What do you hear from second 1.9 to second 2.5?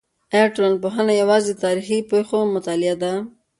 پېښو